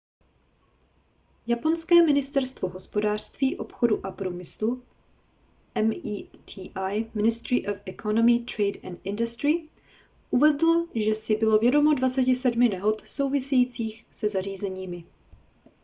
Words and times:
japonské 1.47 2.03
ministerstvo 2.05 2.67
hospodářství 2.69 3.57
obchodu 3.57 4.05
a 4.05 4.11
průmyslu 4.11 4.83
meti 5.83 6.31
–⁠ 6.75 7.09
ministry 7.13 7.65
of 7.67 7.77
economy 7.85 8.39
trade 8.39 8.79
and 8.83 8.99
industry 9.03 9.69
uvedlo 10.29 10.87
že 10.95 11.15
si 11.15 11.37
bylo 11.37 11.59
vědomo 11.59 11.93
27 11.93 12.59
nehod 12.59 13.01
souvisejících 13.09 14.05
se 14.11 14.29
zařízeními 14.29 15.03